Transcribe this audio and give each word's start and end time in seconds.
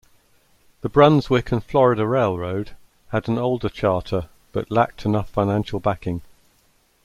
The 0.81 0.89
Brunswick 0.89 1.51
and 1.51 1.63
Florida 1.63 2.07
Railroad 2.07 2.71
had 3.09 3.27
an 3.29 3.37
older 3.37 3.69
charter, 3.69 4.29
but 4.51 4.71
lacked 4.71 5.05
enough 5.05 5.29
financial 5.29 5.79
backing. 5.79 6.23